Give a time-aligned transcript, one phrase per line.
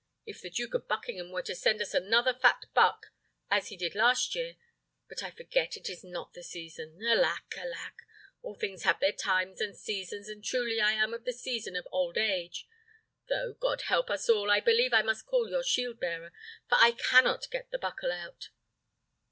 [0.25, 3.13] If the Duke of Buckingham were to send us another fat buck,
[3.51, 4.55] as he did last year:
[5.07, 6.99] but I forget, it is not the season.
[7.05, 8.01] Alack, alack!
[8.41, 11.87] all things have their times and seasons, and truly I am of the season of
[11.91, 12.67] old age;
[13.29, 14.49] though, God help us all!
[14.49, 16.31] I believe I must call your shield bearer,
[16.67, 18.49] for I cannot get the buckle out."